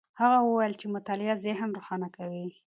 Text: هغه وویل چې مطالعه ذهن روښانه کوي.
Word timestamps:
هغه 0.19 0.37
وویل 0.41 0.73
چې 0.81 0.85
مطالعه 0.95 1.35
ذهن 1.45 1.69
روښانه 1.77 2.07
کوي. 2.17 2.45